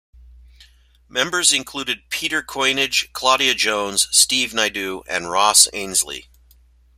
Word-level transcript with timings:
Members 1.07 1.53
included 1.53 2.09
Peter 2.09 2.41
Koinange, 2.41 3.13
Claudia 3.13 3.53
Jones, 3.53 4.07
Steve 4.09 4.51
Naidoo 4.51 5.03
and 5.07 5.29
Ros 5.29 5.67
Ainslie. 5.73 6.27